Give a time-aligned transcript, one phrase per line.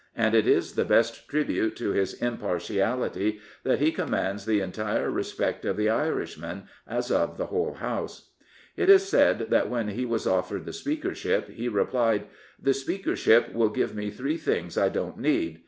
[0.15, 5.63] And it is the best tribute to his impartiality that he commands the entire respect
[5.63, 8.31] of the Irishmen, as of the whole House.
[8.75, 12.25] It is said that when he was offered the Speakership he replied,"
[12.69, 15.59] The Speakership will give me three things I don't need.